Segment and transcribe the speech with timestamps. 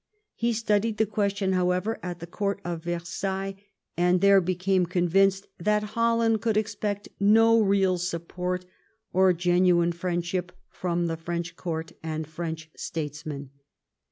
[0.33, 3.63] He studied the question, however, at the court of Versailles,
[3.95, 8.65] and there became convinced that Holland could expect no real support
[9.13, 13.51] or genuine friendship from the French court and French statesmen.